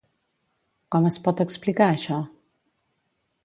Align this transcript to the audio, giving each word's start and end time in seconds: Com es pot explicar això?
Com 0.95 1.05
es 1.11 1.19
pot 1.27 1.45
explicar 1.47 1.91
això? 1.97 2.21